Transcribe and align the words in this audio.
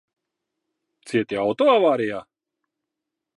Cieti 1.11 1.39
auto 1.43 1.67
avārijā? 1.75 2.23